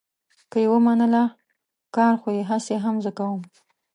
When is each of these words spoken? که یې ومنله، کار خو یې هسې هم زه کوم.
که 0.51 0.57
یې 0.63 0.67
ومنله، 0.71 1.23
کار 1.95 2.13
خو 2.21 2.29
یې 2.37 2.43
هسې 2.51 2.75
هم 2.83 2.95
زه 3.05 3.11
کوم. 3.17 3.41